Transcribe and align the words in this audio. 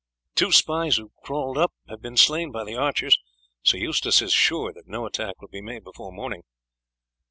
Two 0.33 0.51
spies 0.51 0.97
who 0.97 1.11
crawled 1.23 1.59
up 1.59 1.73
have 1.87 2.01
been 2.01 2.17
slain 2.17 2.51
by 2.51 2.63
the 2.63 2.75
archers. 2.75 3.19
Sir 3.61 3.77
Eustace 3.77 4.19
is 4.23 4.33
sure 4.33 4.73
that 4.73 4.87
no 4.87 5.05
attack 5.05 5.39
will 5.39 5.47
be 5.49 5.61
made 5.61 5.83
before 5.83 6.11
morning." 6.11 6.41